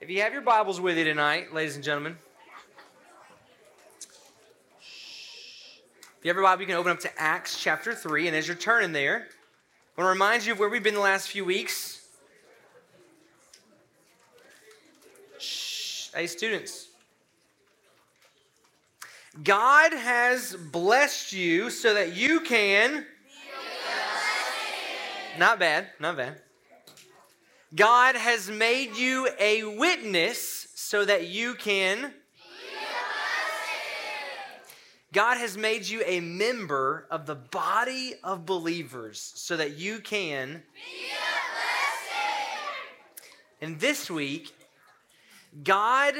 [0.00, 2.16] If you have your Bibles with you tonight, ladies and gentlemen,
[4.78, 8.28] if you have your Bible, you can open up to Acts chapter 3.
[8.28, 9.26] And as you're turning there,
[9.96, 12.06] I want to remind you of where we've been the last few weeks.
[15.40, 16.10] Shh.
[16.14, 16.90] Hey, students.
[19.42, 23.04] God has blessed you so that you can.
[25.40, 26.40] Not bad, not bad.
[27.74, 32.12] God has made you a witness so that you can.
[35.12, 40.62] God has made you a member of the body of believers so that you can.
[43.60, 44.54] And this week,
[45.62, 46.14] God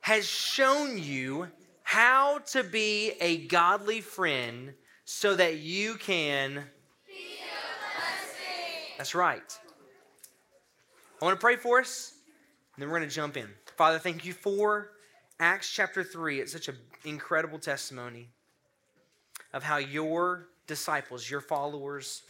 [0.00, 1.48] has shown you
[1.82, 6.64] how to be a godly friend so that you can.
[8.98, 9.58] That's right.
[11.20, 12.14] I want to pray for us,
[12.74, 13.48] and then we're going to jump in.
[13.76, 14.92] Father, thank you for
[15.40, 16.40] Acts chapter 3.
[16.40, 18.28] It's such an incredible testimony
[19.52, 22.22] of how your disciples, your followers,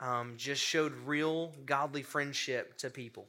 [0.00, 3.26] um, just showed real godly friendship to people.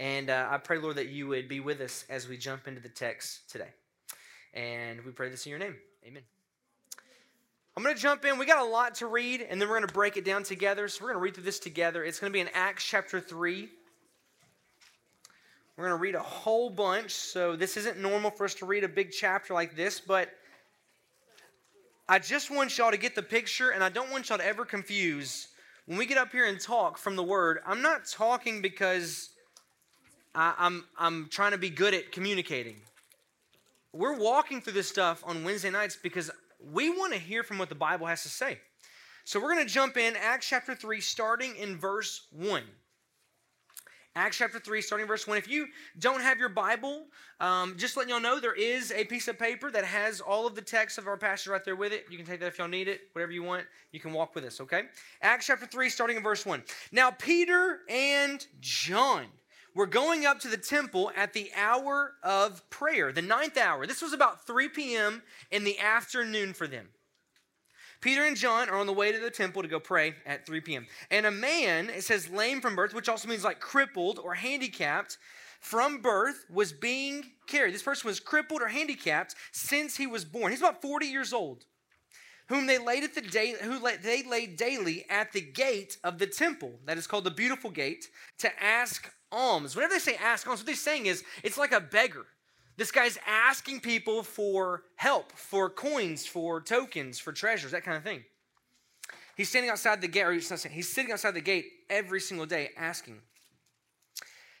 [0.00, 2.80] And uh, I pray, Lord, that you would be with us as we jump into
[2.80, 3.70] the text today.
[4.54, 5.76] And we pray this in your name.
[6.04, 6.22] Amen.
[7.78, 8.38] I'm going to jump in.
[8.38, 10.88] We got a lot to read, and then we're going to break it down together.
[10.88, 12.02] So we're going to read through this together.
[12.02, 13.68] It's going to be in Acts chapter 3.
[15.76, 17.12] We're going to read a whole bunch.
[17.12, 20.28] So this isn't normal for us to read a big chapter like this, but
[22.08, 24.64] I just want y'all to get the picture, and I don't want y'all to ever
[24.64, 25.46] confuse.
[25.86, 29.30] When we get up here and talk from the Word, I'm not talking because
[30.34, 32.78] I, I'm, I'm trying to be good at communicating.
[33.92, 37.68] We're walking through this stuff on Wednesday nights because we want to hear from what
[37.68, 38.58] the Bible has to say.
[39.24, 42.62] So we're going to jump in, Acts chapter 3, starting in verse 1.
[44.16, 45.36] Acts chapter 3, starting verse 1.
[45.38, 45.66] If you
[45.98, 47.04] don't have your Bible,
[47.38, 50.54] um, just letting y'all know there is a piece of paper that has all of
[50.54, 52.06] the text of our passage right there with it.
[52.10, 53.64] You can take that if y'all need it, whatever you want.
[53.92, 54.84] You can walk with us, okay?
[55.22, 56.64] Acts chapter 3, starting in verse 1.
[56.90, 59.26] Now, Peter and John
[59.78, 63.86] were going up to the temple at the hour of prayer, the ninth hour.
[63.86, 65.22] This was about 3 p.m.
[65.52, 66.88] in the afternoon for them.
[68.00, 70.62] Peter and John are on the way to the temple to go pray at 3
[70.62, 70.88] p.m.
[71.12, 75.16] And a man, it says lame from birth, which also means like crippled or handicapped
[75.60, 77.72] from birth, was being carried.
[77.72, 80.50] This person was crippled or handicapped since he was born.
[80.50, 81.66] He's about 40 years old.
[82.48, 86.26] Whom they laid at the day, who they laid daily at the gate of the
[86.26, 88.08] temple, that is called the beautiful gate,
[88.38, 89.74] to ask alms.
[89.74, 92.26] Whenever they say ask alms, what they're saying is it's like a beggar.
[92.76, 98.04] This guy's asking people for help, for coins, for tokens, for treasures, that kind of
[98.04, 98.24] thing.
[99.36, 102.20] He's standing outside the gate, or he's not saying, he's sitting outside the gate every
[102.20, 103.20] single day asking.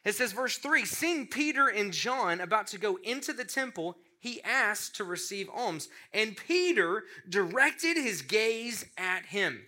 [0.04, 4.42] It says, verse 3 Seeing Peter and John about to go into the temple, he
[4.42, 5.88] asked to receive alms.
[6.12, 9.66] And Peter directed his gaze at him,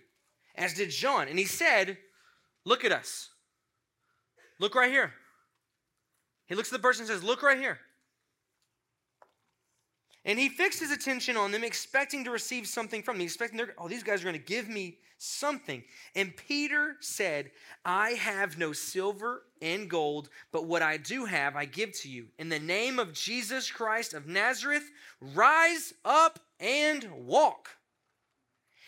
[0.55, 1.27] as did John.
[1.27, 1.97] And he said,
[2.65, 3.30] Look at us.
[4.61, 5.11] Look right here.
[6.45, 7.79] He looks at the person and says, Look right here.
[10.23, 13.25] And he fixed his attention on them, expecting to receive something from them.
[13.25, 15.83] Expecting, oh, these guys are going to give me something.
[16.15, 17.49] And Peter said,
[17.83, 22.27] I have no silver and gold, but what I do have, I give to you.
[22.37, 24.91] In the name of Jesus Christ of Nazareth,
[25.33, 27.69] rise up and walk.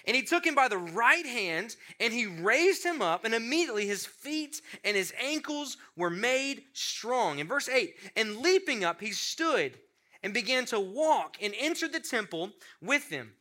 [0.06, 3.88] And he took him by the right hand and he raised him up, and immediately
[3.88, 7.40] his feet and his ankles were made strong.
[7.40, 9.78] In verse 8, and leaping up, he stood
[10.22, 13.34] and began to walk and entered the temple with them,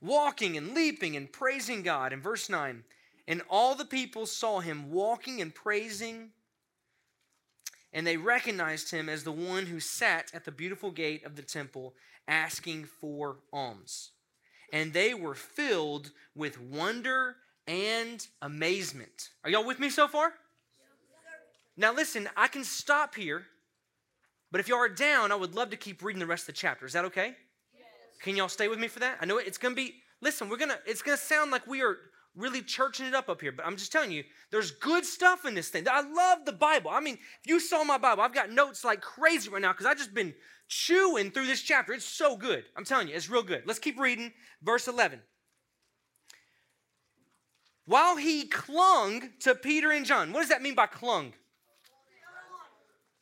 [0.00, 2.12] walking and leaping and praising God.
[2.12, 2.84] In verse 9,
[3.26, 6.30] and all the people saw him walking and praising,
[7.94, 11.42] and they recognized him as the one who sat at the beautiful gate of the
[11.42, 11.94] temple
[12.26, 14.10] asking for alms
[14.72, 17.36] and they were filled with wonder
[17.66, 19.30] and amazement.
[19.44, 20.32] Are y'all with me so far?
[21.76, 23.46] Now, listen, I can stop here,
[24.50, 26.52] but if y'all are down, I would love to keep reading the rest of the
[26.54, 26.86] chapter.
[26.86, 27.36] Is that okay?
[27.72, 27.86] Yes.
[28.20, 29.18] Can y'all stay with me for that?
[29.20, 31.98] I know it's gonna be, listen, we're gonna, it's gonna sound like we are
[32.34, 35.54] really churching it up up here, but I'm just telling you, there's good stuff in
[35.54, 35.86] this thing.
[35.88, 36.90] I love the Bible.
[36.90, 39.86] I mean, if you saw my Bible, I've got notes like crazy right now because
[39.86, 40.34] I've just been
[40.68, 41.92] chewing through this chapter.
[41.92, 42.64] It's so good.
[42.76, 43.62] I'm telling you, it's real good.
[43.66, 44.32] Let's keep reading.
[44.62, 45.20] Verse 11.
[47.86, 50.32] While he clung to Peter and John.
[50.32, 51.32] What does that mean by clung?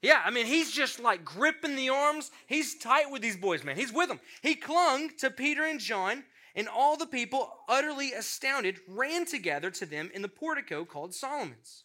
[0.03, 2.31] Yeah, I mean, he's just like gripping the arms.
[2.47, 3.77] He's tight with these boys, man.
[3.77, 4.21] He's with them.
[4.43, 9.87] He clung to Peter and John, and all the people, utterly astounded, ran together to
[9.87, 11.85] them in the portico called Solomon's.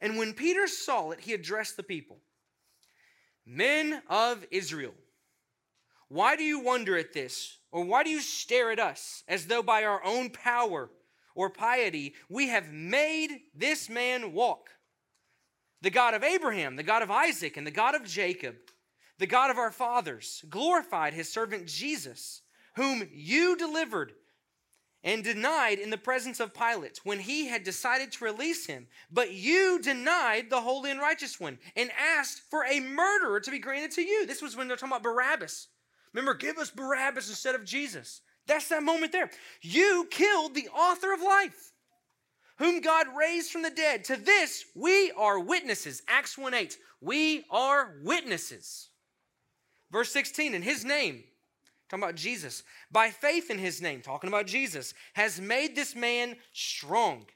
[0.00, 2.18] And when Peter saw it, he addressed the people.
[3.44, 4.94] Men of Israel,
[6.08, 7.58] why do you wonder at this?
[7.70, 10.90] Or why do you stare at us as though by our own power
[11.34, 14.68] or piety we have made this man walk?
[15.80, 18.56] The God of Abraham, the God of Isaac, and the God of Jacob,
[19.18, 22.42] the God of our fathers, glorified his servant Jesus,
[22.76, 24.12] whom you delivered
[25.04, 28.86] and denied in the presence of Pilate when he had decided to release him.
[29.10, 33.58] But you denied the holy and righteous one and asked for a murderer to be
[33.58, 34.26] granted to you.
[34.26, 35.68] This was when they're talking about Barabbas.
[36.12, 38.20] Remember, give us Barabbas instead of Jesus.
[38.46, 39.30] That's that moment there.
[39.60, 41.72] You killed the author of life,
[42.58, 44.04] whom God raised from the dead.
[44.04, 46.02] To this, we are witnesses.
[46.08, 46.76] Acts 1 8.
[47.00, 48.90] We are witnesses.
[49.90, 51.24] Verse 16, in his name,
[51.92, 56.36] talking about Jesus, by faith in his name, talking about Jesus, has made this man
[56.54, 57.26] strong,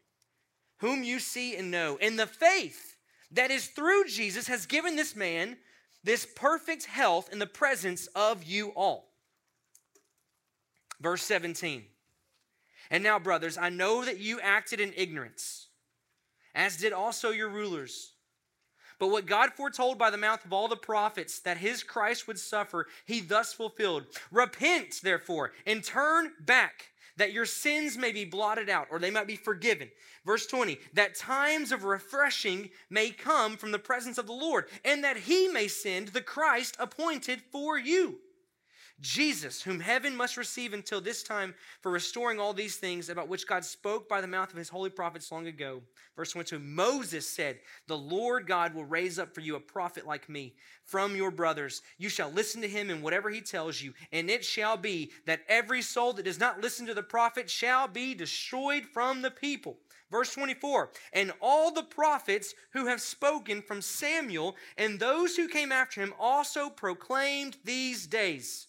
[0.78, 1.98] whom you see and know.
[2.00, 2.96] And the faith
[3.32, 5.58] that is through Jesus has given this man
[6.04, 9.12] this perfect health in the presence of you all.
[11.00, 11.82] Verse 17.
[12.90, 15.66] And now, brothers, I know that you acted in ignorance,
[16.54, 18.12] as did also your rulers.
[18.98, 22.38] But what God foretold by the mouth of all the prophets that his Christ would
[22.38, 24.06] suffer, he thus fulfilled.
[24.30, 29.26] Repent, therefore, and turn back that your sins may be blotted out or they might
[29.26, 29.90] be forgiven.
[30.24, 35.02] Verse 20, that times of refreshing may come from the presence of the Lord, and
[35.04, 38.18] that he may send the Christ appointed for you
[39.00, 43.46] Jesus, whom heaven must receive until this time for restoring all these things about which
[43.46, 45.82] God spoke by the mouth of his holy prophets long ago.
[46.16, 47.58] Verse 22 Moses said,
[47.88, 50.54] The Lord God will raise up for you a prophet like me
[50.84, 51.82] from your brothers.
[51.98, 55.42] You shall listen to him in whatever he tells you, and it shall be that
[55.46, 59.76] every soul that does not listen to the prophet shall be destroyed from the people.
[60.10, 65.72] Verse 24, and all the prophets who have spoken from Samuel and those who came
[65.72, 68.68] after him also proclaimed these days.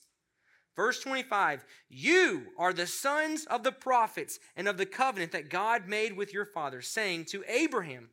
[0.77, 5.87] Verse 25, you are the sons of the prophets and of the covenant that God
[5.87, 8.09] made with your father, saying to Abraham,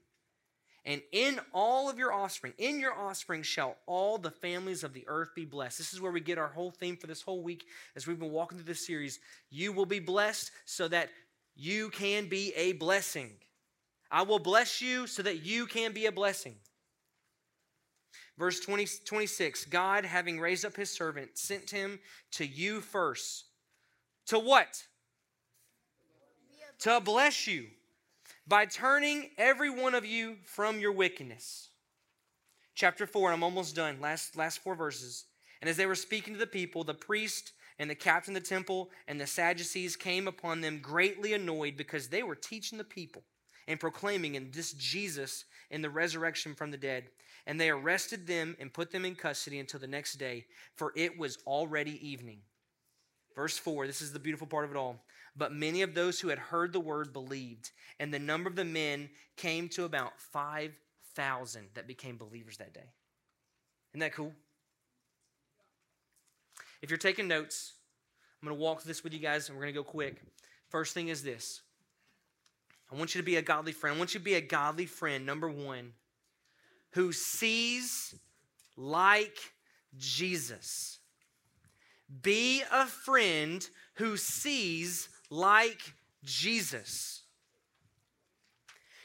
[0.87, 5.05] and in all of your offspring, in your offspring shall all the families of the
[5.09, 5.77] earth be blessed.
[5.77, 7.67] This is where we get our whole theme for this whole week
[7.97, 9.21] as we've been walking through this series.
[9.51, 11.11] You will be blessed so that
[11.55, 13.33] you can be a blessing.
[14.11, 16.57] I will bless you so that you can be a blessing.
[18.37, 22.01] Verse 20, 26 God, having raised up his servant, sent him
[22.33, 23.45] to you first.
[24.27, 24.83] To what?
[26.81, 27.67] To bless you
[28.47, 31.69] by turning every one of you from your wickedness.
[32.75, 34.01] Chapter 4, I'm almost done.
[34.01, 35.27] Last, last four verses.
[35.61, 38.49] And as they were speaking to the people, the priest and the captain of the
[38.49, 43.23] temple and the Sadducees came upon them greatly annoyed because they were teaching the people
[43.67, 45.45] and proclaiming in this Jesus
[45.75, 47.05] in the resurrection from the dead.
[47.47, 51.19] And they arrested them and put them in custody until the next day, for it
[51.19, 52.39] was already evening.
[53.35, 55.03] Verse 4, this is the beautiful part of it all.
[55.37, 58.65] But many of those who had heard the word believed, and the number of the
[58.65, 62.89] men came to about 5,000 that became believers that day.
[63.93, 64.33] Isn't that cool?
[66.81, 67.73] If you're taking notes,
[68.41, 70.23] I'm going to walk this with you guys, and we're going to go quick.
[70.69, 71.63] First thing is this
[72.91, 73.97] I want you to be a godly friend.
[73.97, 75.93] I want you to be a godly friend, number one,
[76.91, 78.15] who sees
[78.77, 79.39] like
[79.97, 80.99] Jesus.
[82.23, 87.24] Be a friend who sees like Jesus.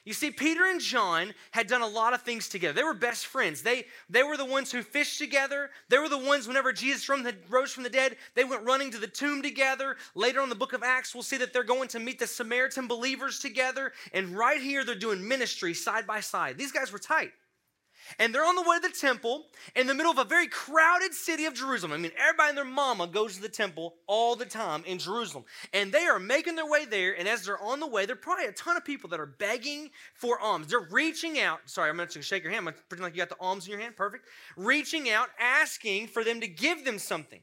[0.06, 2.74] You see, Peter and John had done a lot of things together.
[2.74, 3.62] They were best friends.
[3.62, 5.70] They, they were the ones who fished together.
[5.90, 8.92] They were the ones, whenever Jesus from the, rose from the dead, they went running
[8.92, 9.98] to the tomb together.
[10.16, 12.88] Later on the book of Acts, we'll see that they're going to meet the Samaritan
[12.88, 13.94] believers together.
[14.14, 16.58] And right here, they're doing ministry side by side.
[16.58, 17.32] These guys were tight
[18.18, 21.14] and they're on the way to the temple in the middle of a very crowded
[21.14, 21.94] city of Jerusalem.
[21.94, 25.46] I mean, everybody and their mama goes to the temple all the time in Jerusalem.
[25.74, 28.20] And they are making their way there, and as they're on the way, there are
[28.20, 30.68] probably a ton of people that are begging for alms.
[30.68, 31.60] They're reaching out.
[31.66, 32.68] Sorry, I'm going to shake your hand.
[32.68, 33.96] I'm pretend like you got the alms in your hand.
[33.96, 34.26] Perfect.
[34.58, 37.42] Reaching out, asking for them to give them something.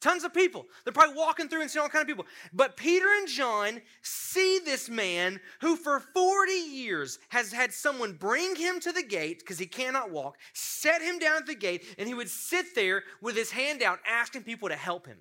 [0.00, 0.66] Tons of people.
[0.84, 2.26] They're probably walking through and seeing all kind of people.
[2.54, 8.56] But Peter and John see this man who for 40 years has had someone bring
[8.56, 12.08] him to the gate because he cannot walk, set him down at the gate, and
[12.08, 15.18] he would sit there with his hand out asking people to help him.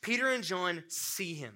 [0.00, 1.54] Peter and John see him.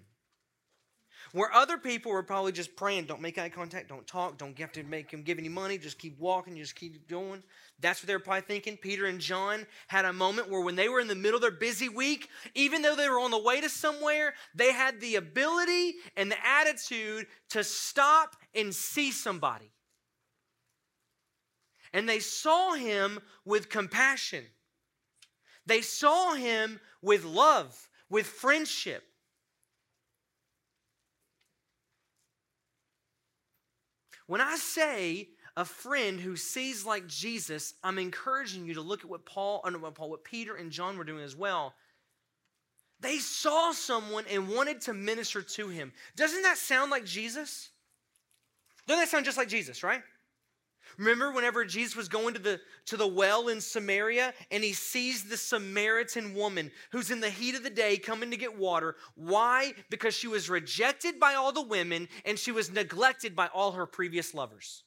[1.33, 4.73] Where other people were probably just praying, don't make eye contact, don't talk, don't have
[4.73, 7.43] to make him give any money, just keep walking, just keep going.
[7.81, 8.77] That's what they were probably thinking.
[8.77, 11.51] Peter and John had a moment where when they were in the middle of their
[11.51, 15.95] busy week, even though they were on the way to somewhere, they had the ability
[16.17, 19.71] and the attitude to stop and see somebody.
[21.93, 24.45] And they saw him with compassion.
[25.67, 29.05] They saw him with love, with friendship.
[34.29, 39.11] When I say a friend who sees like Jesus, I'm encouraging you to look at
[39.11, 41.75] what Paul, uh, or what Paul, what Peter and John were doing as well.
[43.01, 45.93] They saw someone and wanted to minister to him.
[46.15, 47.71] Doesn't that sound like Jesus?
[48.87, 50.03] Doesn't that sound just like Jesus, right?
[50.99, 55.23] Remember whenever Jesus was going to the, to the well in Samaria and he sees
[55.23, 58.97] the Samaritan woman who's in the heat of the day coming to get water.
[59.15, 59.75] Why?
[59.91, 63.87] Because she was rejected by all the women and she was neglected by all her
[63.87, 64.83] previous lovers.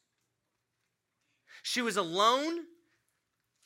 [1.63, 2.65] She was alone,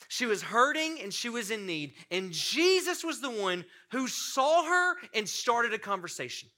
[0.07, 1.93] she was hurting, and she was in need.
[2.11, 6.49] And Jesus was the one who saw her and started a conversation.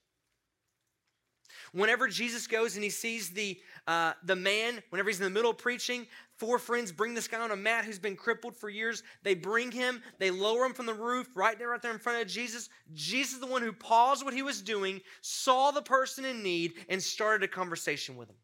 [1.73, 5.51] Whenever Jesus goes and he sees the, uh, the man, whenever he's in the middle
[5.51, 6.07] of preaching,
[6.37, 9.03] four friends bring this guy on a mat who's been crippled for years.
[9.23, 12.21] They bring him, they lower him from the roof right there, right there in front
[12.21, 12.69] of Jesus.
[12.93, 16.73] Jesus is the one who paused what he was doing, saw the person in need,
[16.89, 18.37] and started a conversation with him.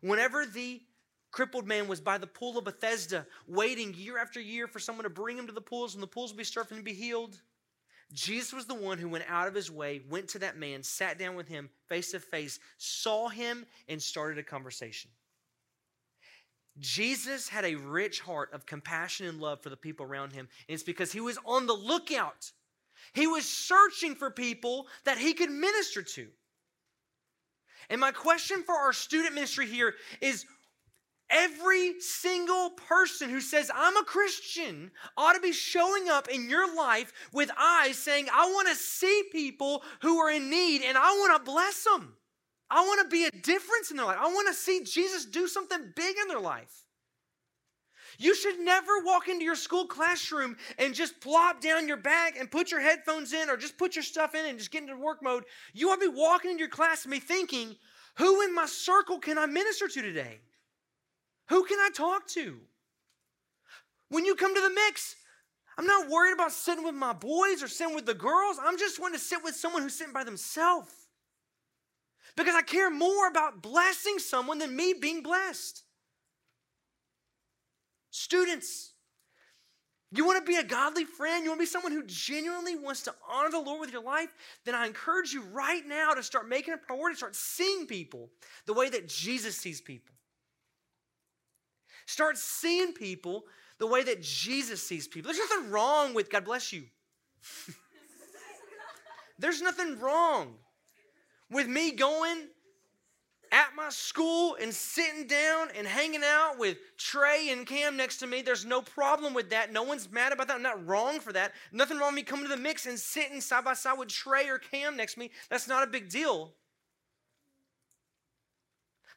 [0.00, 0.82] Whenever the
[1.30, 5.10] crippled man was by the pool of Bethesda, waiting year after year for someone to
[5.10, 7.40] bring him to the pools, and the pools would be starting and be healed,
[8.12, 11.18] Jesus was the one who went out of his way, went to that man, sat
[11.18, 15.10] down with him face to face, saw him, and started a conversation.
[16.78, 20.74] Jesus had a rich heart of compassion and love for the people around him, and
[20.74, 22.50] it's because he was on the lookout.
[23.12, 26.28] He was searching for people that he could minister to.
[27.90, 30.46] And my question for our student ministry here is
[31.34, 36.76] Every single person who says, I'm a Christian, ought to be showing up in your
[36.76, 41.10] life with eyes saying, I want to see people who are in need and I
[41.10, 42.14] want to bless them.
[42.70, 44.18] I want to be a difference in their life.
[44.20, 46.84] I want to see Jesus do something big in their life.
[48.16, 52.48] You should never walk into your school classroom and just plop down your bag and
[52.48, 55.20] put your headphones in or just put your stuff in and just get into work
[55.20, 55.44] mode.
[55.72, 57.74] You ought to be walking into your class and be thinking,
[58.18, 60.38] who in my circle can I minister to today?
[61.48, 62.60] Who can I talk to?
[64.08, 65.16] When you come to the mix,
[65.76, 68.58] I'm not worried about sitting with my boys or sitting with the girls.
[68.62, 70.92] I'm just wanting to sit with someone who's sitting by themselves.
[72.36, 75.82] Because I care more about blessing someone than me being blessed.
[78.10, 78.92] Students,
[80.12, 81.44] you want to be a godly friend?
[81.44, 84.32] You want to be someone who genuinely wants to honor the Lord with your life?
[84.64, 88.30] Then I encourage you right now to start making a priority, start seeing people
[88.66, 90.13] the way that Jesus sees people.
[92.06, 93.44] Start seeing people
[93.78, 95.32] the way that Jesus sees people.
[95.32, 96.84] There's nothing wrong with God bless you.
[99.38, 100.54] There's nothing wrong
[101.50, 102.48] with me going
[103.54, 108.26] at my school and sitting down and hanging out with Trey and Cam next to
[108.26, 108.42] me.
[108.42, 109.72] There's no problem with that.
[109.72, 110.56] No one's mad about that.
[110.56, 111.52] I'm not wrong for that.
[111.72, 114.48] Nothing wrong with me coming to the mix and sitting side by side with Trey
[114.48, 115.30] or Cam next to me.
[115.50, 116.52] That's not a big deal.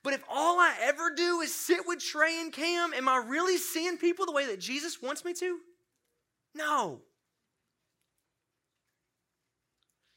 [0.07, 3.57] But if all I ever do is sit with Trey and Cam, am I really
[3.57, 5.57] seeing people the way that Jesus wants me to?
[6.55, 7.01] No.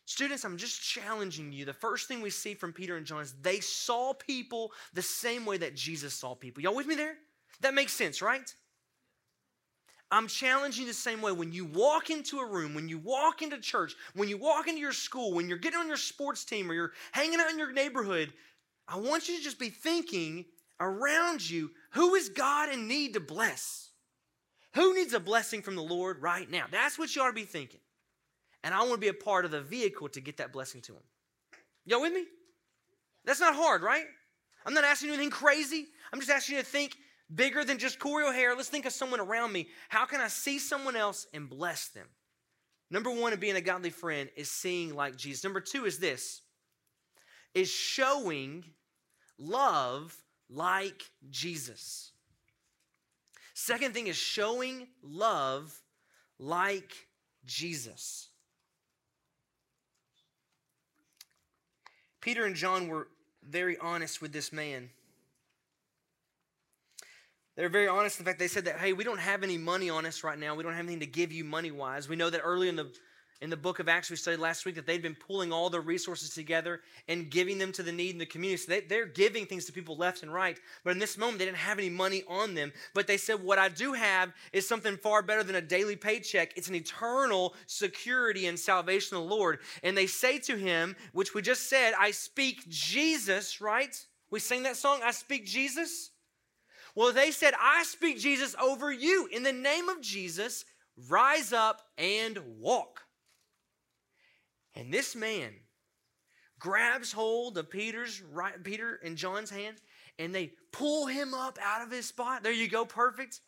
[0.05, 1.65] Students, I'm just challenging you.
[1.65, 5.45] The first thing we see from Peter and John is they saw people the same
[5.45, 6.63] way that Jesus saw people.
[6.63, 7.17] Y'all with me there?
[7.61, 8.55] That makes sense, right?
[10.13, 11.33] I'm challenging the same way.
[11.33, 14.81] When you walk into a room, when you walk into church, when you walk into
[14.81, 17.73] your school, when you're getting on your sports team or you're hanging out in your
[17.73, 18.33] neighborhood,
[18.91, 20.45] I want you to just be thinking
[20.81, 23.91] around you who is God in need to bless?
[24.75, 26.65] Who needs a blessing from the Lord right now?
[26.71, 27.81] That's what you ought to be thinking.
[28.65, 30.93] And I want to be a part of the vehicle to get that blessing to
[30.93, 31.03] him.
[31.87, 32.25] Y'all with me?
[33.25, 34.05] That's not hard, right?
[34.67, 35.87] I'm not asking you anything crazy.
[36.13, 36.97] I'm just asking you to think
[37.35, 38.55] bigger than just Cory O'Hara.
[38.57, 39.69] Let's think of someone around me.
[39.89, 42.07] How can I see someone else and bless them?
[42.91, 45.45] Number one of being a godly friend is seeing like Jesus.
[45.45, 46.43] Number two is this
[47.55, 48.65] is showing
[49.41, 50.17] love
[50.49, 52.13] like Jesus.
[53.55, 55.81] Second thing is showing love
[56.39, 56.93] like
[57.45, 58.29] Jesus.
[62.21, 63.09] Peter and John were
[63.43, 64.91] very honest with this man.
[67.57, 68.19] They're very honest.
[68.19, 70.55] In fact, they said that, hey, we don't have any money on us right now.
[70.55, 72.09] We don't have anything to give you money wise.
[72.09, 72.91] We know that early in the
[73.41, 75.81] in the book of Acts we studied last week that they'd been pulling all their
[75.81, 78.63] resources together and giving them to the need in the community.
[78.63, 80.59] So they, they're giving things to people left and right.
[80.85, 82.73] But in this moment, they didn't have any money on them.
[82.95, 86.53] But they said, What I do have is something far better than a daily paycheck.
[86.57, 89.61] It's an eternal security and salvation of the Lord.
[89.83, 93.97] And they say to him, which we just said, I speak Jesus, right?
[94.31, 96.11] We sing that song, I speak Jesus.
[96.95, 99.29] Well, they said, I speak Jesus over you.
[99.33, 100.65] In the name of Jesus,
[101.09, 103.03] rise up and walk.
[104.75, 105.53] And this man
[106.59, 109.77] grabs hold of Peter's right, Peter and John's hand,
[110.19, 112.43] and they pull him up out of his spot.
[112.43, 113.41] There you go, perfect.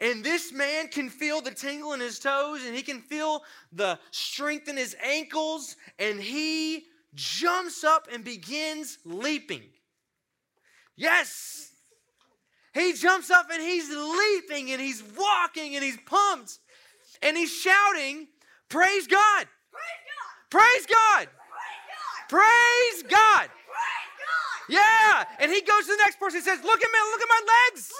[0.00, 3.98] And this man can feel the tingle in his toes, and he can feel the
[4.10, 6.84] strength in his ankles, and he
[7.14, 9.62] jumps up and begins leaping.
[10.96, 11.72] Yes!
[12.74, 16.58] He jumps up and he's leaping and he's walking and he's pumped
[17.22, 18.28] and he's shouting,
[18.68, 19.46] Praise God!
[19.72, 20.07] Praise God!
[20.50, 21.28] Praise God!
[22.28, 23.48] Praise God.
[24.68, 25.24] Yeah!
[25.40, 27.42] And he goes to the next person and says, Look at me, look at my
[27.48, 27.92] legs!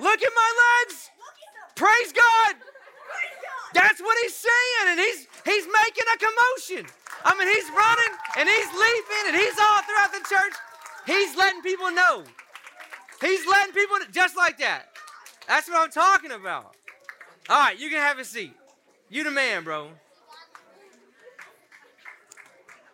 [0.00, 1.10] Look at my legs!
[1.76, 2.56] Praise God!
[3.74, 6.86] That's what he's saying, and he's he's making a commotion.
[7.24, 10.54] I mean, he's running and he's leaping and he's all throughout the church.
[11.06, 12.24] He's letting people know.
[13.20, 14.88] He's letting people know, just like that.
[15.48, 16.76] That's what I'm talking about.
[17.48, 18.54] All right, you can have a seat.
[19.08, 19.88] You the man, bro.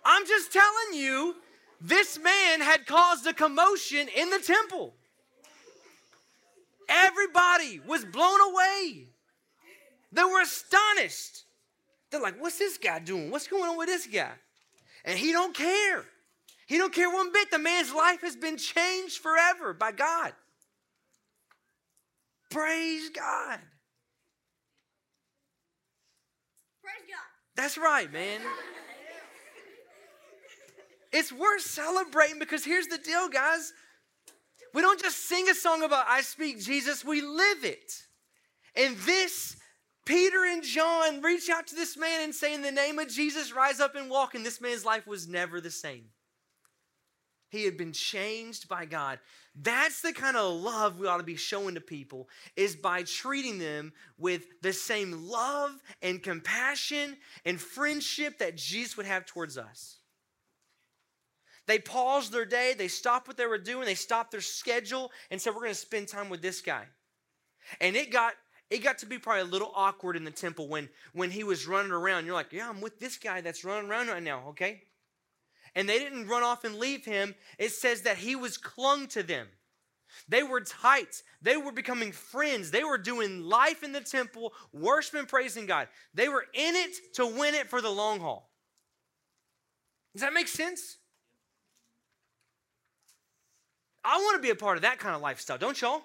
[0.08, 1.36] I'm just telling you,
[1.82, 4.94] this man had caused a commotion in the temple.
[6.88, 9.08] Everybody was blown away.
[10.10, 11.44] They were astonished.
[12.10, 13.30] They're like, what's this guy doing?
[13.30, 14.32] What's going on with this guy?
[15.04, 16.06] And he don't care.
[16.66, 17.50] He don't care one bit.
[17.50, 20.32] The man's life has been changed forever by God.
[22.50, 23.60] Praise God.
[26.82, 27.28] Praise God.
[27.56, 28.40] That's right, man.
[31.12, 33.72] It's worth celebrating because here's the deal, guys.
[34.74, 38.02] We don't just sing a song about I speak Jesus, we live it.
[38.76, 39.56] And this,
[40.04, 43.52] Peter and John reach out to this man and say, In the name of Jesus,
[43.52, 44.34] rise up and walk.
[44.34, 46.04] And this man's life was never the same.
[47.50, 49.18] He had been changed by God.
[49.54, 53.58] That's the kind of love we ought to be showing to people is by treating
[53.58, 59.97] them with the same love and compassion and friendship that Jesus would have towards us.
[61.68, 65.40] They paused their day, they stopped what they were doing, they stopped their schedule and
[65.40, 66.86] said, We're to spend time with this guy.
[67.78, 68.32] And it got
[68.70, 71.66] it got to be probably a little awkward in the temple when when he was
[71.66, 72.24] running around.
[72.24, 74.82] You're like, yeah, I'm with this guy that's running around right now, okay?
[75.74, 77.34] And they didn't run off and leave him.
[77.58, 79.46] It says that he was clung to them.
[80.26, 81.22] They were tight.
[81.42, 82.70] They were becoming friends.
[82.70, 85.88] They were doing life in the temple, worshiping, praising God.
[86.14, 88.50] They were in it to win it for the long haul.
[90.14, 90.97] Does that make sense?
[94.08, 96.00] I want to be a part of that kind of lifestyle, don't y'all?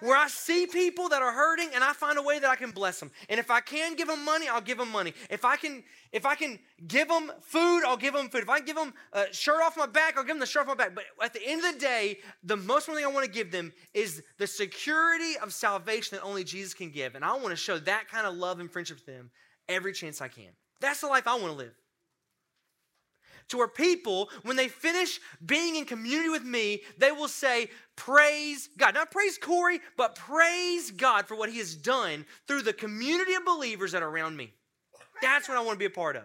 [0.00, 2.70] Where I see people that are hurting and I find a way that I can
[2.70, 3.12] bless them.
[3.28, 5.12] And if I can give them money, I'll give them money.
[5.28, 8.42] If I can, if I can give them food, I'll give them food.
[8.42, 10.68] If I give them a shirt off my back, I'll give them the shirt off
[10.68, 10.94] my back.
[10.96, 13.52] But at the end of the day, the most one thing I want to give
[13.52, 17.14] them is the security of salvation that only Jesus can give.
[17.14, 19.30] And I want to show that kind of love and friendship to them
[19.68, 20.50] every chance I can.
[20.80, 21.74] That's the life I want to live
[23.50, 28.70] to where people, when they finish being in community with me, they will say, Praise
[28.78, 28.94] God.
[28.94, 33.44] Not praise Cory, but praise God for what He has done through the community of
[33.44, 34.54] believers that are around me.
[35.20, 36.24] That's what I want to be a part of.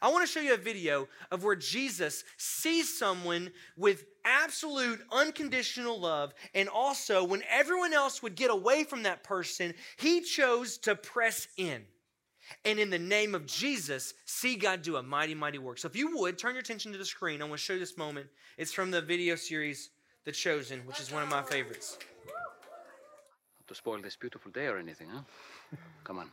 [0.00, 6.00] I want to show you a video of where Jesus sees someone with absolute unconditional
[6.00, 10.94] love, and also when everyone else would get away from that person, he chose to
[10.94, 11.84] press in
[12.64, 15.78] and in the name of Jesus, see God do a mighty, mighty work.
[15.78, 17.40] So if you would, turn your attention to the screen.
[17.40, 18.26] I want to show you this moment.
[18.58, 19.90] It's from the video series,
[20.24, 21.98] The Chosen, which is one of my favorites.
[22.26, 25.22] Not to spoil this beautiful day or anything, huh?
[26.04, 26.30] Come on.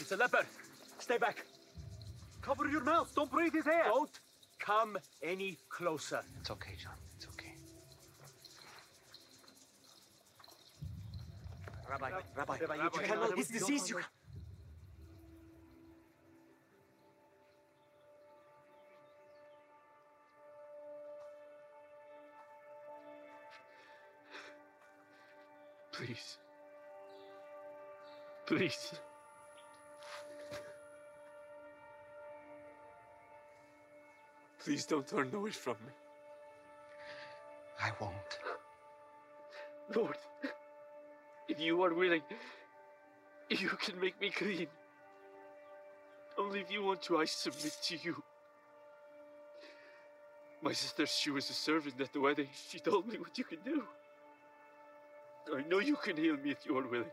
[0.00, 0.44] It's a leper.
[0.98, 1.44] Stay back.
[2.42, 3.14] Cover your mouth.
[3.14, 3.84] Don't breathe his air.
[3.84, 4.10] Don't
[4.64, 6.22] come any closer.
[6.40, 6.94] It's okay, John.
[7.16, 7.52] It's okay.
[11.90, 13.36] Rabbi, Rabbi, Rabbi, you cannot.
[13.36, 13.90] His disease.
[13.90, 13.98] You.
[25.92, 26.38] Please.
[28.46, 28.92] Please.
[34.64, 35.92] Please don't turn away from me.
[37.82, 38.38] I won't.
[39.94, 40.16] Lord,
[41.48, 42.22] if you are willing,
[43.50, 44.68] you can make me clean.
[46.38, 48.22] Only if you want to, I submit to you.
[50.62, 52.48] My sister, she was a servant at the wedding.
[52.70, 53.84] She told me what you can do.
[55.54, 57.10] I know you can heal me if you are willing.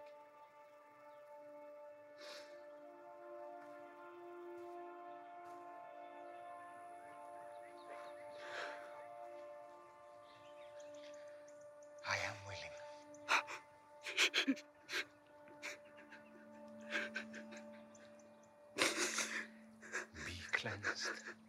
[20.62, 21.41] Cleansed.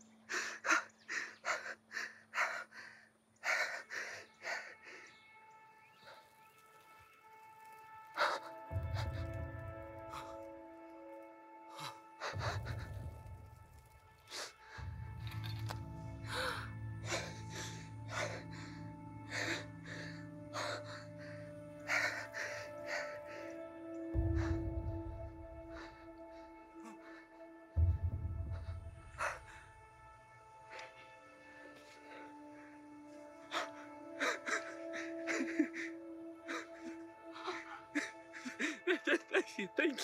[39.62, 39.98] You, thank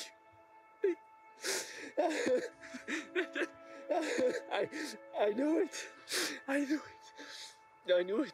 [0.85, 0.95] you.
[4.53, 4.69] I,
[5.21, 5.89] I knew it.
[6.47, 7.93] I knew it.
[7.93, 8.33] I knew it.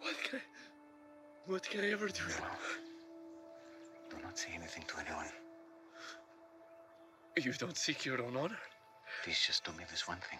[0.00, 0.42] What can I,
[1.46, 2.22] what can I ever do?
[4.10, 5.26] Do not say anything to anyone.
[7.36, 8.58] You don't seek your own honor.
[9.24, 10.38] Please just do me this one thing.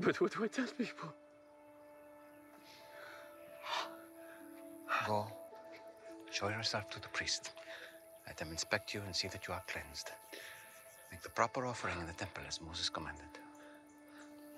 [0.00, 1.12] But what do I tell people?
[5.10, 5.26] Go.
[6.30, 7.50] Show yourself to the priest.
[8.28, 10.08] Let them inspect you and see that you are cleansed.
[11.10, 13.32] Make the proper offering in the temple as Moses commanded.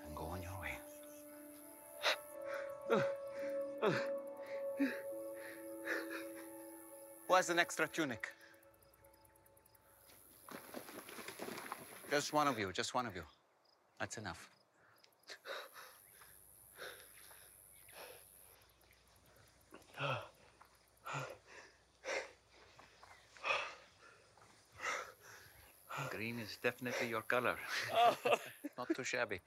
[0.05, 0.77] And go on your way.
[7.27, 8.27] Who has an extra tunic?
[12.11, 13.23] Just one of you, just one of you.
[13.99, 14.52] That's enough.
[26.53, 27.55] Is definitely your color.
[28.77, 29.39] Not too shabby.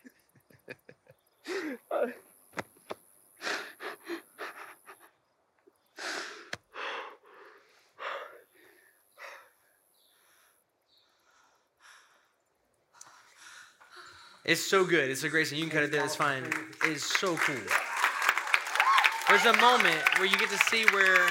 [14.44, 15.08] It's so good.
[15.08, 15.52] It's a great.
[15.52, 16.04] You can cut it there.
[16.04, 16.42] It's fine.
[16.84, 17.54] It is so cool.
[19.28, 21.24] There's a moment where you get to see where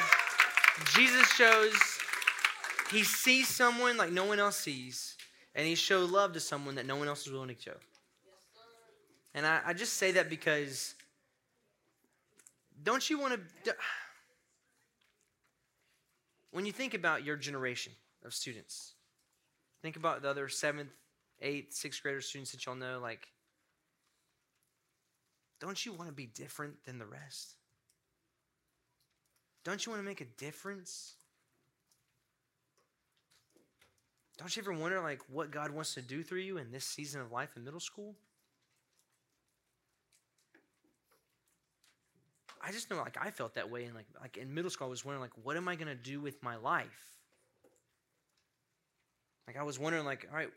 [0.93, 1.73] Jesus shows
[2.91, 5.14] he sees someone like no one else sees,
[5.55, 7.75] and he showed love to someone that no one else is willing to show.
[9.33, 10.95] And I, I just say that because
[12.83, 13.75] don't you want to?
[16.51, 18.93] When you think about your generation of students,
[19.81, 20.91] think about the other seventh,
[21.41, 22.99] eighth, sixth grader students that y'all know.
[23.01, 23.27] Like,
[25.59, 27.55] don't you want to be different than the rest?
[29.63, 31.15] Don't you want to make a difference?
[34.37, 37.21] Don't you ever wonder like what God wants to do through you in this season
[37.21, 38.15] of life in middle school?
[42.61, 44.89] I just know like I felt that way and like like in middle school I
[44.89, 47.19] was wondering like what am I going to do with my life?
[49.47, 50.49] Like I was wondering like all right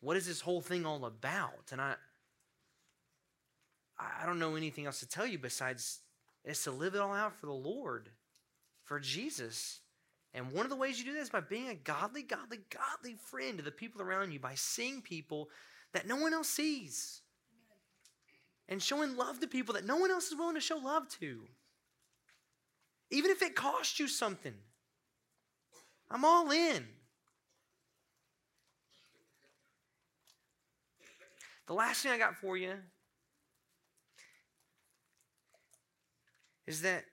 [0.00, 1.70] what is this whole thing all about?
[1.70, 1.94] And I
[3.98, 6.00] I don't know anything else to tell you besides
[6.44, 8.10] it's to live it all out for the Lord,
[8.84, 9.80] for Jesus.
[10.34, 13.14] And one of the ways you do that is by being a godly, godly, godly
[13.14, 15.48] friend to the people around you, by seeing people
[15.92, 17.22] that no one else sees.
[18.68, 21.42] And showing love to people that no one else is willing to show love to.
[23.10, 24.54] Even if it costs you something.
[26.10, 26.84] I'm all in.
[31.66, 32.74] The last thing I got for you
[36.66, 37.04] is that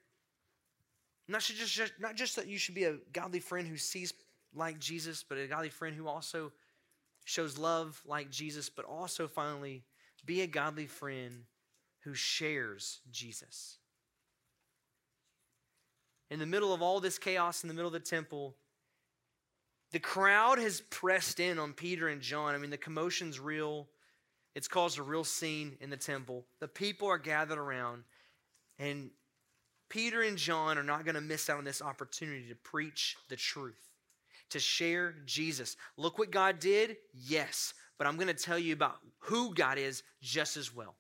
[1.28, 4.14] not just, just not just that you should be a godly friend who sees
[4.56, 6.52] like Jesus, but a godly friend who also
[7.26, 9.84] shows love like Jesus, but also finally
[10.26, 11.44] be a godly friend
[12.02, 13.78] who shares Jesus.
[16.30, 18.56] In the middle of all this chaos in the middle of the temple,
[19.92, 22.56] the crowd has pressed in on Peter and John.
[22.56, 23.88] I mean, the commotion's real.
[24.56, 26.46] It's caused a real scene in the temple.
[26.60, 28.04] The people are gathered around,
[28.80, 29.12] and
[29.93, 33.36] Peter and John are not going to miss out on this opportunity to preach the
[33.36, 33.91] truth,
[34.49, 35.77] to share Jesus.
[35.97, 36.97] Look what God did?
[37.13, 37.75] Yes.
[37.99, 40.95] But I'm going to tell you about who God is just as well.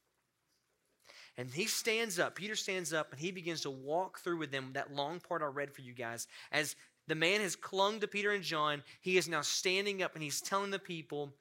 [1.37, 4.69] And he stands up, Peter stands up, and he begins to walk through with them
[4.73, 6.27] that long part I read for you guys.
[6.51, 6.75] As
[7.07, 10.39] the man has clung to Peter and John, he is now standing up and he's
[10.39, 11.33] telling the people,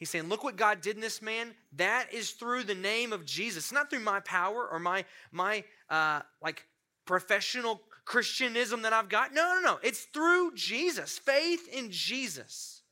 [0.00, 1.54] He's saying, Look what God did in this man.
[1.74, 3.70] That is through the name of Jesus.
[3.70, 6.64] Not through my power or my, my uh, like
[7.10, 9.34] professional Christianism that I've got.
[9.34, 9.78] No, no, no.
[9.82, 12.82] It's through Jesus, faith in Jesus.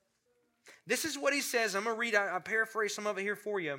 [0.89, 1.77] This is what he says.
[1.77, 3.79] I'm going to read, I, I paraphrase some of it here for you.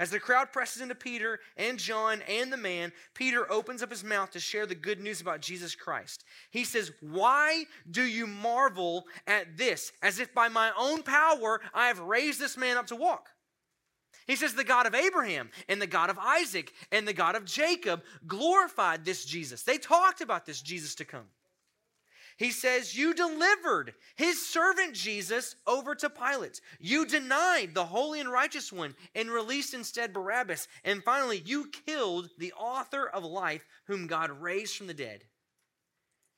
[0.00, 4.02] As the crowd presses into Peter and John and the man, Peter opens up his
[4.02, 6.24] mouth to share the good news about Jesus Christ.
[6.50, 11.86] He says, Why do you marvel at this, as if by my own power I
[11.86, 13.28] have raised this man up to walk?
[14.30, 17.44] He says, The God of Abraham and the God of Isaac and the God of
[17.44, 19.64] Jacob glorified this Jesus.
[19.64, 21.26] They talked about this Jesus to come.
[22.36, 26.60] He says, You delivered his servant Jesus over to Pilate.
[26.78, 30.68] You denied the holy and righteous one and released instead Barabbas.
[30.84, 35.24] And finally, you killed the author of life, whom God raised from the dead.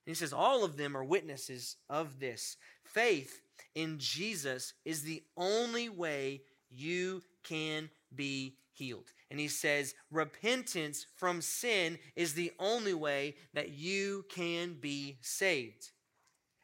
[0.06, 2.56] And he says, All of them are witnesses of this.
[2.84, 3.42] Faith
[3.74, 6.40] in Jesus is the only way
[6.74, 9.12] you can be healed.
[9.30, 15.90] And he says, repentance from sin is the only way that you can be saved.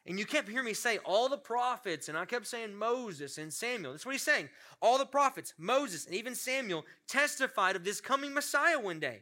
[0.05, 3.53] And you kept hearing me say all the prophets, and I kept saying Moses and
[3.53, 3.91] Samuel.
[3.91, 4.49] That's what he's saying.
[4.81, 9.21] All the prophets, Moses, and even Samuel testified of this coming Messiah one day.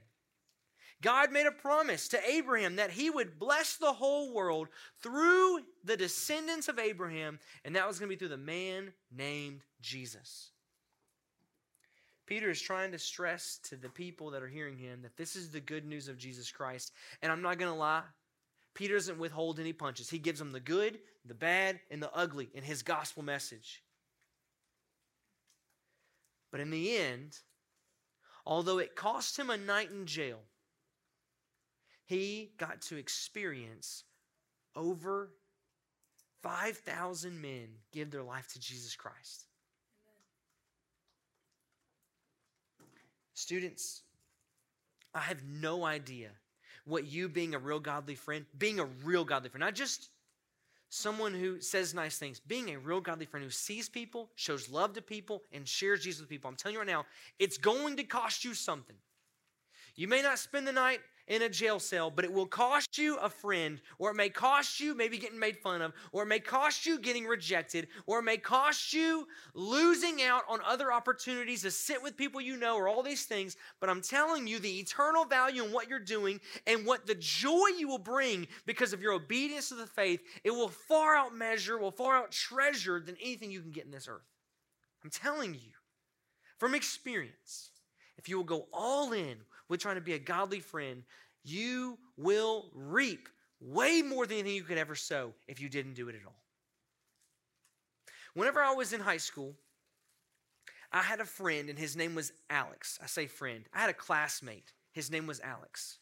[1.02, 4.68] God made a promise to Abraham that he would bless the whole world
[5.04, 9.62] through the descendants of Abraham, and that was going to be through the man named
[9.82, 10.52] Jesus.
[12.28, 15.50] Peter is trying to stress to the people that are hearing him that this is
[15.50, 16.92] the good news of Jesus Christ.
[17.22, 18.04] And I'm not going to lie,
[18.74, 20.10] Peter doesn't withhold any punches.
[20.10, 23.82] He gives them the good, the bad, and the ugly in his gospel message.
[26.52, 27.40] But in the end,
[28.46, 30.40] although it cost him a night in jail,
[32.06, 34.04] he got to experience
[34.76, 35.32] over
[36.44, 39.47] 5,000 men give their life to Jesus Christ.
[43.38, 44.02] Students,
[45.14, 46.30] I have no idea
[46.86, 50.10] what you being a real godly friend, being a real godly friend, not just
[50.90, 54.94] someone who says nice things, being a real godly friend who sees people, shows love
[54.94, 56.50] to people, and shares Jesus with people.
[56.50, 57.06] I'm telling you right now,
[57.38, 58.96] it's going to cost you something.
[59.96, 63.18] You may not spend the night in a jail cell, but it will cost you
[63.18, 66.40] a friend, or it may cost you maybe getting made fun of, or it may
[66.40, 71.72] cost you getting rejected, or it may cost you losing out on other opportunities to
[71.72, 73.58] sit with people you know, or all these things.
[73.80, 77.68] But I'm telling you, the eternal value in what you're doing and what the joy
[77.78, 81.92] you will bring because of your obedience to the faith, it will far outmeasure, will
[81.92, 84.22] far out treasure than anything you can get in this earth.
[85.04, 85.72] I'm telling you
[86.58, 87.72] from experience.
[88.18, 89.38] If you will go all in
[89.70, 91.04] with trying to be a godly friend,
[91.44, 96.16] you will reap way more than you could ever sow if you didn't do it
[96.16, 96.42] at all.
[98.34, 99.56] Whenever I was in high school,
[100.92, 103.00] I had a friend, and his name was Alex.
[103.02, 103.66] I say friend.
[103.74, 104.74] I had a classmate.
[104.92, 106.00] His name was Alex.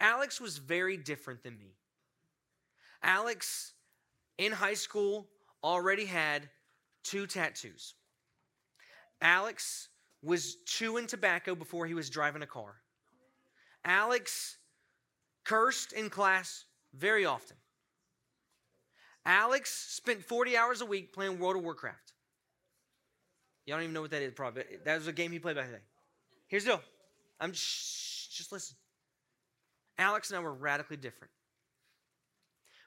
[0.00, 1.74] Alex was very different than me.
[3.02, 3.72] Alex,
[4.38, 5.26] in high school,
[5.62, 6.48] already had
[7.02, 7.94] two tattoos.
[9.20, 9.88] Alex
[10.24, 12.76] was chewing tobacco before he was driving a car.
[13.84, 14.56] Alex
[15.44, 17.56] cursed in class very often.
[19.26, 22.12] Alex spent 40 hours a week playing World of Warcraft.
[23.66, 24.64] Y'all don't even know what that is, probably.
[24.84, 25.80] That was a game he played back then.
[26.48, 26.80] Here's the deal.
[27.40, 28.76] I'm just, just listen.
[29.98, 31.32] Alex and I were radically different.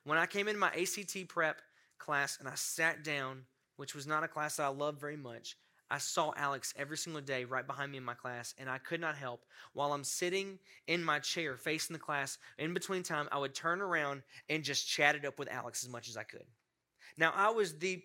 [0.03, 1.61] When I came into my ACT prep
[1.97, 3.43] class and I sat down,
[3.77, 5.55] which was not a class that I loved very much,
[5.89, 8.99] I saw Alex every single day right behind me in my class, and I could
[8.99, 9.45] not help.
[9.73, 13.81] While I'm sitting in my chair facing the class, in between time, I would turn
[13.81, 16.45] around and just chat it up with Alex as much as I could.
[17.17, 18.01] Now, I was the,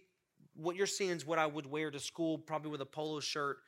[0.54, 3.58] what you're seeing is what I would wear to school, probably with a polo shirt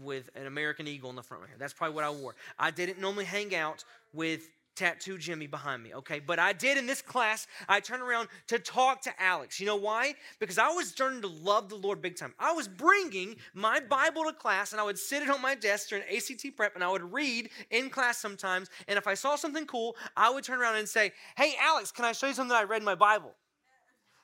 [0.00, 1.58] with an American Eagle in the front right here.
[1.58, 2.34] That's probably what I wore.
[2.58, 6.20] I didn't normally hang out with tattoo Jimmy behind me, okay?
[6.20, 9.60] But I did in this class, I turned around to talk to Alex.
[9.60, 10.14] You know why?
[10.38, 12.34] Because I was starting to love the Lord big time.
[12.38, 15.88] I was bringing my Bible to class and I would sit it on my desk
[15.88, 18.68] during ACT prep and I would read in class sometimes.
[18.88, 22.04] And if I saw something cool, I would turn around and say, Hey, Alex, can
[22.04, 23.32] I show you something I read in my Bible?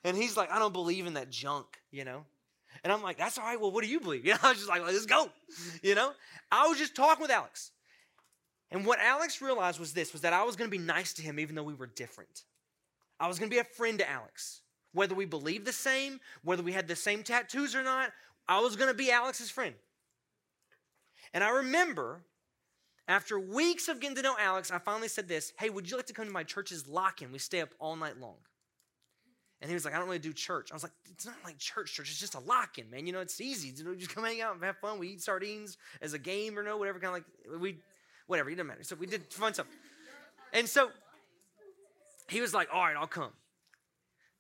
[0.05, 2.25] And he's like, I don't believe in that junk, you know?
[2.85, 3.61] And I'm like, that's all right.
[3.61, 4.25] Well, what do you believe?
[4.25, 5.31] You know, I was just like, let's go.
[5.83, 6.13] You know,
[6.51, 7.73] I was just talking with Alex.
[8.71, 11.23] And what Alex realized was this was that I was going to be nice to
[11.23, 12.45] him even though we were different.
[13.19, 14.61] I was going to be a friend to Alex.
[14.93, 18.11] Whether we believed the same, whether we had the same tattoos or not,
[18.49, 19.75] I was going to be Alex's friend.
[21.35, 22.23] And I remember
[23.07, 26.07] after weeks of getting to know Alex, I finally said this Hey, would you like
[26.07, 27.33] to come to my church's lock in?
[27.33, 28.37] We stay up all night long.
[29.61, 30.71] And he was like, I don't really do church.
[30.71, 32.11] I was like, it's not like church, church.
[32.11, 33.07] It's just a lock in, man.
[33.09, 33.73] You know, it's easy.
[33.77, 35.01] You know, just come hang out and have fun.
[35.01, 37.61] We eat sardines as a game or no, whatever kind of like.
[37.61, 37.79] We
[38.29, 38.85] whatever, it doesn't matter.
[38.85, 39.67] So we did fun stuff.
[40.53, 40.91] And so
[42.29, 43.33] he was like, all right, I'll come.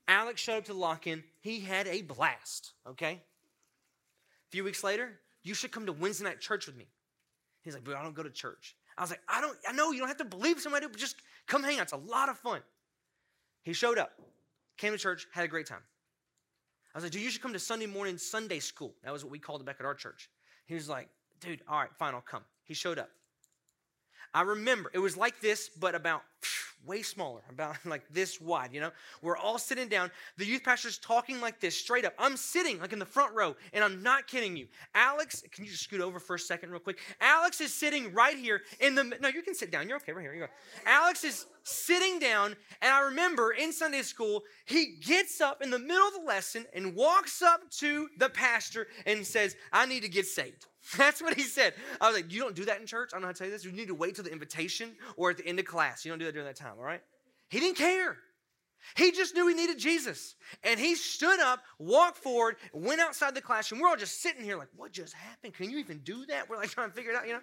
[0.06, 1.24] Alex showed up to lock in.
[1.40, 3.12] He had a blast, okay?
[3.12, 6.86] A few weeks later, you should come to Wednesday night church with me.
[7.62, 8.76] He's like, but I don't go to church.
[8.96, 11.16] I was like, I don't, I know you don't have to believe somebody, but just
[11.46, 11.82] come hang out.
[11.82, 12.60] It's a lot of fun.
[13.62, 14.12] He showed up,
[14.76, 15.82] came to church, had a great time.
[16.94, 18.94] I was like, dude, you should come to Sunday morning Sunday school.
[19.04, 20.30] That was what we called it back at our church.
[20.66, 21.08] He was like,
[21.40, 22.42] dude, all right, fine, I'll come.
[22.64, 23.10] He showed up.
[24.34, 26.22] I remember it was like this, but about
[26.86, 28.90] way smaller, about like this wide, you know?
[29.22, 30.10] We're all sitting down.
[30.36, 32.14] The youth pastor's talking like this, straight up.
[32.18, 34.66] I'm sitting like in the front row, and I'm not kidding you.
[34.94, 36.98] Alex, can you just scoot over for a second, real quick?
[37.20, 39.88] Alex is sitting right here in the, no, you can sit down.
[39.88, 40.34] You're okay, right here.
[40.34, 40.48] You go.
[40.86, 45.78] Alex is sitting down, and I remember in Sunday school, he gets up in the
[45.78, 50.08] middle of the lesson and walks up to the pastor and says, I need to
[50.08, 50.66] get saved.
[50.96, 51.74] That's what he said.
[52.00, 53.10] I was like, You don't do that in church?
[53.12, 53.64] I don't know how to tell you this.
[53.64, 56.04] You need to wait till the invitation or at the end of class.
[56.04, 57.02] You don't do that during that time, all right?
[57.50, 58.16] He didn't care.
[58.96, 60.36] He just knew he needed Jesus.
[60.62, 63.80] And he stood up, walked forward, went outside the classroom.
[63.80, 65.54] We're all just sitting here like, What just happened?
[65.54, 66.48] Can you even do that?
[66.48, 67.40] We're like trying to figure it out, you know?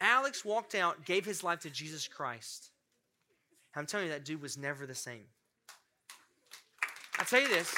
[0.00, 2.70] Alex walked out, gave his life to Jesus Christ.
[3.74, 5.24] I'm telling you, that dude was never the same.
[7.18, 7.74] I'll tell you this.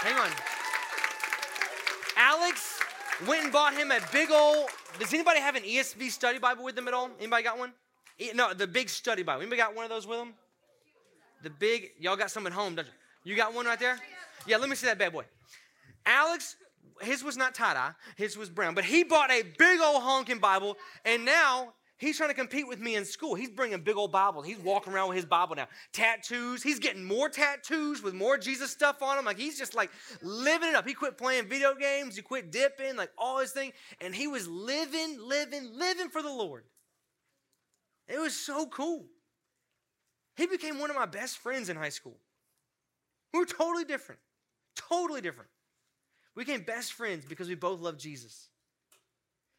[0.00, 0.30] Hang on.
[3.26, 4.68] Went and bought him a big old.
[4.98, 7.10] Does anybody have an ESV study Bible with them at all?
[7.18, 7.72] Anybody got one?
[8.34, 9.40] No, the big study Bible.
[9.42, 10.34] Anybody got one of those with them?
[11.42, 12.92] The big, y'all got some at home, don't you?
[13.32, 13.98] You got one right there?
[14.46, 15.24] Yeah, let me see that bad boy.
[16.06, 16.56] Alex,
[17.00, 20.38] his was not tie dye, his was brown, but he bought a big old honking
[20.38, 23.34] Bible, and now He's trying to compete with me in school.
[23.34, 24.46] He's bringing big old Bibles.
[24.46, 25.66] He's walking around with his Bible now.
[25.92, 26.62] Tattoos.
[26.62, 29.24] He's getting more tattoos with more Jesus stuff on him.
[29.24, 29.90] Like he's just like
[30.22, 30.86] living it up.
[30.86, 32.14] He quit playing video games.
[32.14, 33.72] He quit dipping, like all his thing.
[34.00, 36.64] And he was living, living, living for the Lord.
[38.06, 39.06] It was so cool.
[40.36, 42.16] He became one of my best friends in high school.
[43.32, 44.20] We were totally different.
[44.76, 45.50] Totally different.
[46.36, 48.50] We became best friends because we both loved Jesus.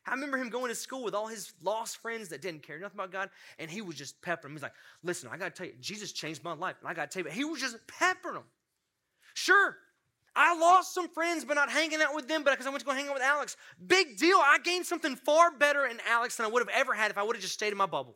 [0.10, 2.98] I remember him going to school with all his lost friends that didn't care nothing
[2.98, 4.54] about God, and he was just peppering.
[4.54, 6.76] He's like, listen, I got to tell you, Jesus changed my life.
[6.82, 8.44] And I got to tell you, he was just peppering them.
[9.36, 9.78] Sure,
[10.36, 12.86] I lost some friends by not hanging out with them, but because I went to
[12.86, 13.58] go hang out with Alex.
[13.86, 14.38] Big deal.
[14.38, 17.24] I gained something far better in Alex than I would have ever had if I
[17.24, 18.16] would have just stayed in my bubble.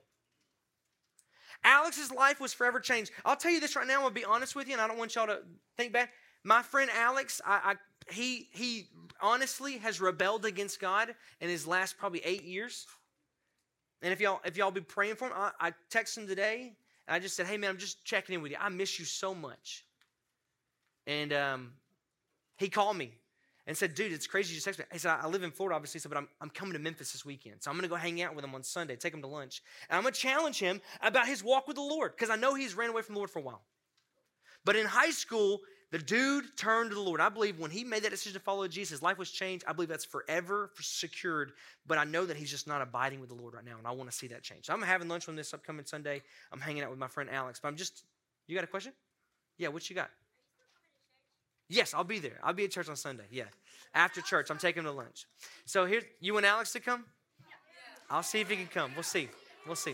[1.63, 3.11] Alex's life was forever changed.
[3.25, 4.97] I'll tell you this right now, I'm gonna be honest with you, and I don't
[4.97, 5.39] want y'all to
[5.77, 6.09] think bad.
[6.43, 8.87] My friend Alex, I, I he he
[9.21, 12.85] honestly has rebelled against God in his last probably eight years.
[14.01, 16.73] And if y'all if y'all be praying for him, I, I texted him today
[17.07, 18.57] and I just said, "Hey man, I'm just checking in with you.
[18.59, 19.85] I miss you so much."
[21.07, 21.73] And um,
[22.57, 23.13] he called me
[23.65, 25.75] and said, "Dude, it's crazy you just text me." He said, "I live in Florida,
[25.75, 27.95] obviously, so, but I'm I'm coming to Memphis this weekend, so I'm going to go
[27.95, 30.59] hang out with him on Sunday, take him to lunch, and I'm going to challenge
[30.59, 33.19] him about his walk with the Lord because I know he's ran away from the
[33.19, 33.63] Lord for a while."
[34.65, 35.59] But in high school,
[35.93, 37.21] the dude turned to the Lord.
[37.21, 39.63] I believe when he made that decision to follow Jesus, his life was changed.
[39.67, 41.51] I believe that's forever secured.
[41.85, 43.91] But I know that he's just not abiding with the Lord right now, and I
[43.91, 44.65] want to see that change.
[44.65, 46.23] So I'm having lunch on this upcoming Sunday.
[46.51, 47.59] I'm hanging out with my friend Alex.
[47.59, 48.05] But I'm just,
[48.47, 48.91] you got a question?
[49.59, 50.09] Yeah, what you got?
[51.69, 52.39] Yes, I'll be there.
[52.41, 53.25] I'll be at church on Sunday.
[53.29, 53.43] Yeah.
[53.93, 55.27] After church, I'm taking him to lunch.
[55.65, 57.05] So here, you want Alex to come?
[58.09, 58.93] I'll see if he can come.
[58.95, 59.29] We'll see.
[59.67, 59.93] We'll see.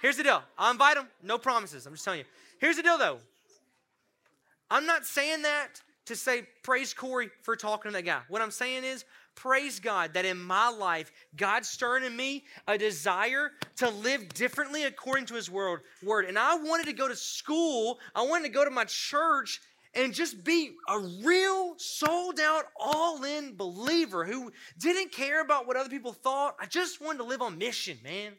[0.00, 0.44] Here's the deal.
[0.56, 1.08] I'll invite him.
[1.24, 1.86] No promises.
[1.86, 2.26] I'm just telling you.
[2.60, 3.18] Here's the deal, though.
[4.70, 8.20] I'm not saying that to say praise Cory for talking to that guy.
[8.28, 9.04] What I'm saying is
[9.34, 14.84] praise God that in my life, God's stirring in me a desire to live differently
[14.84, 15.80] according to his word.
[16.02, 16.26] word.
[16.26, 19.60] And I wanted to go to school, I wanted to go to my church
[19.94, 25.76] and just be a real sold out, all in believer who didn't care about what
[25.76, 26.54] other people thought.
[26.60, 28.32] I just wanted to live on mission, man.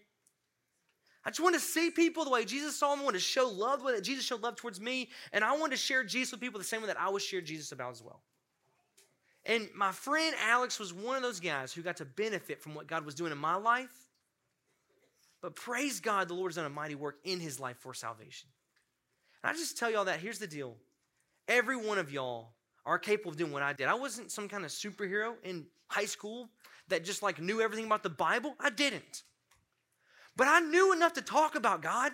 [1.23, 3.01] I just want to see people the way Jesus saw them.
[3.01, 5.09] I want to show love the way that Jesus showed love towards me.
[5.31, 7.45] And I want to share Jesus with people the same way that I was shared
[7.45, 8.21] Jesus about as well.
[9.45, 12.87] And my friend Alex was one of those guys who got to benefit from what
[12.87, 13.93] God was doing in my life.
[15.41, 18.49] But praise God, the Lord has done a mighty work in his life for salvation.
[19.43, 20.75] And I just tell y'all that here's the deal.
[21.47, 22.49] Every one of y'all
[22.85, 23.87] are capable of doing what I did.
[23.87, 26.49] I wasn't some kind of superhero in high school
[26.87, 28.55] that just like knew everything about the Bible.
[28.59, 29.23] I didn't.
[30.35, 32.11] But I knew enough to talk about God.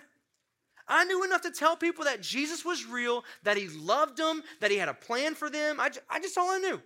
[0.88, 4.70] I knew enough to tell people that Jesus was real, that He loved them, that
[4.70, 5.78] He had a plan for them.
[5.80, 6.80] I, I just all I knew.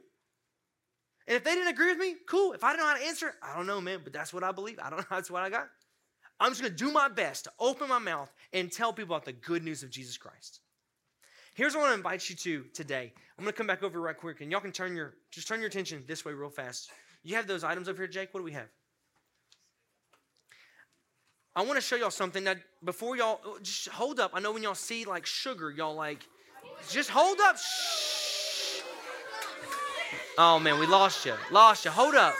[1.28, 2.52] And if they didn't agree with me, cool.
[2.52, 4.50] If I didn't know how to answer, I don't know, man, but that's what I
[4.50, 4.78] believe.
[4.82, 5.68] I don't know, that's what I got.
[6.40, 9.32] I'm just gonna do my best to open my mouth and tell people about the
[9.32, 10.60] good news of Jesus Christ.
[11.54, 13.12] Here's what I want to invite you to today.
[13.38, 15.68] I'm gonna come back over right quick, and y'all can turn your just turn your
[15.68, 16.90] attention this way real fast.
[17.22, 18.34] You have those items up here, Jake?
[18.34, 18.68] What do we have?
[21.54, 24.30] I want to show y'all something that before y'all oh, just hold up.
[24.34, 26.26] I know when y'all see like sugar, y'all like
[26.88, 27.58] just hold up.
[27.58, 28.80] Shh.
[30.38, 31.34] Oh man, we lost you.
[31.50, 31.90] Lost you.
[31.90, 32.34] Hold up.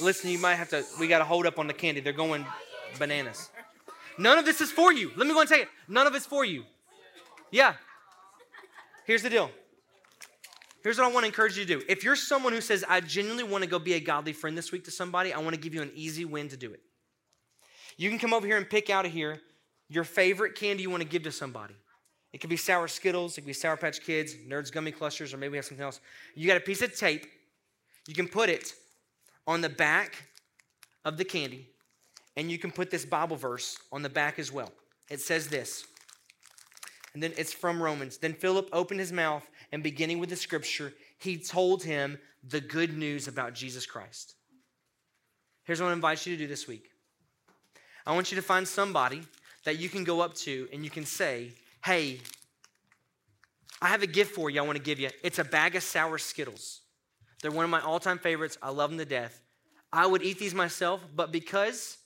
[0.00, 2.00] Listen, you might have to, we got to hold up on the candy.
[2.00, 2.46] They're going
[2.98, 3.50] bananas.
[4.16, 5.10] None of this is for you.
[5.16, 5.68] Let me go and take it.
[5.88, 6.64] None of it's for you.
[7.50, 7.74] Yeah.
[9.06, 9.50] Here's the deal.
[10.82, 11.84] Here's what I want to encourage you to do.
[11.88, 14.72] If you're someone who says, I genuinely want to go be a godly friend this
[14.72, 16.80] week to somebody, I want to give you an easy win to do it.
[17.96, 19.40] You can come over here and pick out of here
[19.88, 21.74] your favorite candy you want to give to somebody.
[22.32, 25.36] It could be sour Skittles, it could be Sour Patch Kids, Nerds Gummy Clusters, or
[25.36, 26.00] maybe we have something else.
[26.34, 27.26] You got a piece of tape.
[28.06, 28.72] You can put it
[29.46, 30.28] on the back
[31.04, 31.66] of the candy,
[32.36, 34.72] and you can put this Bible verse on the back as well.
[35.10, 35.84] It says this,
[37.14, 38.18] and then it's from Romans.
[38.18, 42.18] Then Philip opened his mouth, and beginning with the scripture, he told him
[42.48, 44.34] the good news about Jesus Christ.
[45.64, 46.90] Here's what I invite you to do this week
[48.06, 49.22] I want you to find somebody
[49.64, 51.52] that you can go up to and you can say,
[51.84, 52.20] Hey,
[53.82, 55.10] I have a gift for you I want to give you.
[55.22, 56.80] It's a bag of sour Skittles.
[57.40, 58.58] They're one of my all time favorites.
[58.62, 59.40] I love them to death.
[59.92, 61.98] I would eat these myself, but because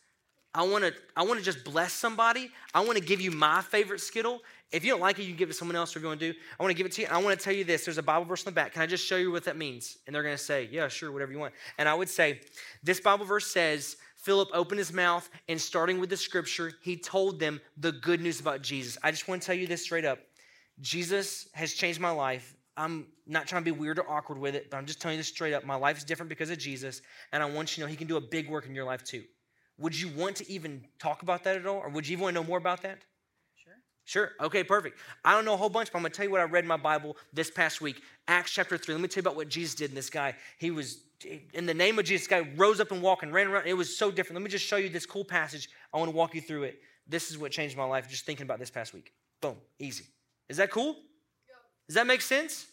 [0.54, 3.60] I want to I want to just bless somebody, I want to give you my
[3.60, 4.40] favorite Skittle.
[4.72, 5.94] If you don't like it, you can give it to someone else.
[5.94, 6.38] We're going to do.
[6.58, 7.08] I want to give it to you.
[7.10, 7.84] I want to tell you this.
[7.84, 8.72] There's a Bible verse in the back.
[8.72, 9.98] Can I just show you what that means?
[10.06, 11.54] And they're going to say, Yeah, sure, whatever you want.
[11.78, 12.40] And I would say,
[12.82, 17.38] This Bible verse says, Philip opened his mouth and starting with the scripture, he told
[17.38, 18.96] them the good news about Jesus.
[19.02, 20.18] I just want to tell you this straight up.
[20.80, 22.56] Jesus has changed my life.
[22.76, 25.20] I'm not trying to be weird or awkward with it, but I'm just telling you
[25.20, 25.64] this straight up.
[25.64, 27.02] My life is different because of Jesus,
[27.32, 29.04] and I want you to know he can do a big work in your life
[29.04, 29.24] too.
[29.78, 31.78] Would you want to even talk about that at all?
[31.78, 32.98] Or would you even want to know more about that?
[34.04, 34.32] Sure.
[34.40, 34.98] Okay, perfect.
[35.24, 36.64] I don't know a whole bunch, but I'm going to tell you what I read
[36.64, 38.02] in my Bible this past week.
[38.28, 38.94] Acts chapter 3.
[38.94, 40.34] Let me tell you about what Jesus did in this guy.
[40.58, 40.98] He was,
[41.54, 43.66] in the name of Jesus, guy rose up and walked and ran around.
[43.66, 44.34] It was so different.
[44.34, 45.70] Let me just show you this cool passage.
[45.92, 46.80] I want to walk you through it.
[47.06, 49.12] This is what changed my life just thinking about this past week.
[49.40, 50.04] Boom, easy.
[50.48, 50.96] Is that cool?
[51.88, 52.66] Does that make sense?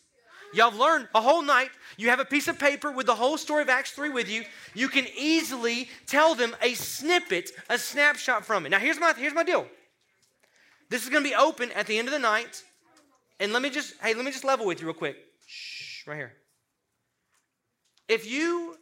[0.54, 1.70] Y'all have learned a whole night.
[1.98, 4.44] You have a piece of paper with the whole story of Acts 3 with you.
[4.74, 8.70] You can easily tell them a snippet, a snapshot from it.
[8.70, 9.66] Now, here's my, here's my deal.
[10.92, 12.64] This is going to be open at the end of the night.
[13.40, 15.16] And let me just, hey, let me just level with you real quick.
[15.48, 16.34] Shh, right here.
[18.10, 18.76] If you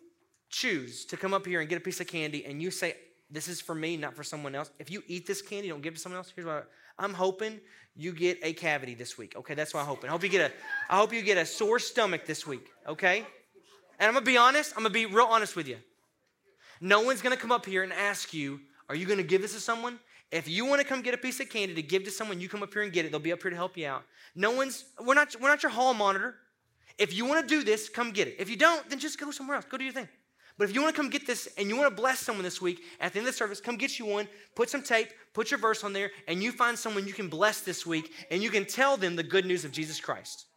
[0.49, 2.95] choose to come up here and get a piece of candy and you say,
[3.29, 4.71] this is for me, not for someone else.
[4.79, 6.33] If you eat this candy, don't give it to someone else.
[6.35, 7.61] Here's what I, I'm hoping
[7.95, 9.35] you get a cavity this week.
[9.37, 10.09] Okay, that's what I'm hoping.
[10.09, 10.53] I hope you get a,
[10.91, 12.67] I hope you get a sore stomach this week.
[12.87, 13.19] Okay,
[13.99, 14.73] and I'm gonna be honest.
[14.75, 15.77] I'm gonna be real honest with you.
[16.81, 19.59] No one's gonna come up here and ask you, "Are you gonna give this to
[19.59, 19.99] someone?"
[20.31, 22.47] If you want to come get a piece of candy to give to someone, you
[22.49, 23.11] come up here and get it.
[23.11, 24.03] They'll be up here to help you out.
[24.35, 24.85] No one's.
[25.03, 25.35] We're not.
[25.41, 26.35] We're not your hall monitor.
[26.97, 28.35] If you want to do this, come get it.
[28.37, 29.65] If you don't, then just go somewhere else.
[29.65, 30.09] Go do your thing.
[30.59, 32.61] But if you want to come get this and you want to bless someone this
[32.61, 35.49] week, at the end of the service, come get you one, put some tape, put
[35.51, 38.49] your verse on there, and you find someone you can bless this week, and you
[38.49, 40.47] can tell them the good news of Jesus Christ.